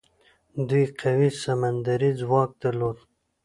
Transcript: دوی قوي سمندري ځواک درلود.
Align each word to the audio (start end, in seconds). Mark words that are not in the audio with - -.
دوی 0.67 0.85
قوي 1.01 1.29
سمندري 1.43 2.09
ځواک 2.21 2.49
درلود. 2.61 2.97